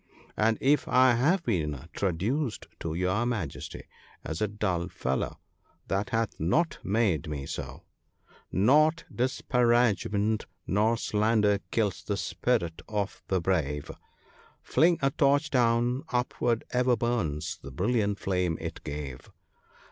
'And 0.35 0.57
if 0.61 0.87
I 0.87 1.13
have 1.13 1.43
been 1.43 1.77
traduced 1.93 2.67
to 2.79 2.95
your 2.95 3.23
Majesty 3.27 3.83
as 4.25 4.41
a 4.41 4.47
dull 4.47 4.87
fellow, 4.87 5.39
that 5.89 6.09
hath 6.09 6.39
not 6.39 6.79
made 6.83 7.29
me 7.29 7.45
so, 7.45 7.83
—"'Not 8.51 9.03
disparagement 9.13 10.47
nor 10.65 10.97
slander 10.97 11.59
kills 11.69 12.03
the 12.03 12.17
spirit 12.17 12.81
of 12.89 13.21
the 13.27 13.39
brave; 13.39 13.91
Fling 14.63 14.97
a 15.03 15.11
torch 15.11 15.51
down, 15.51 16.01
upward 16.09 16.63
ever 16.71 16.95
burns 16.97 17.59
the 17.61 17.69
brilliant 17.69 18.17
flame 18.17 18.57
it 18.59 18.83
gave." 18.83 19.29